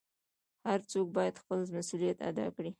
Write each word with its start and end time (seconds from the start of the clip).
هر 0.67 0.79
څوک 0.91 1.07
بايد 1.15 1.35
خپل 1.41 1.59
مسؤليت 1.77 2.17
ادا 2.29 2.45
کړي. 2.55 2.69